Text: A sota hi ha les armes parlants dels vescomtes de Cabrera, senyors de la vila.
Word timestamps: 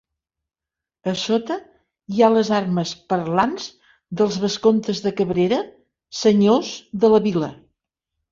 A 1.09 1.11
sota 1.23 1.57
hi 2.13 2.21
ha 2.21 2.29
les 2.35 2.49
armes 2.59 2.93
parlants 3.13 3.67
dels 4.21 4.39
vescomtes 4.45 5.01
de 5.09 5.13
Cabrera, 5.21 5.59
senyors 6.23 6.73
de 7.05 7.13
la 7.17 7.21
vila. 7.27 7.51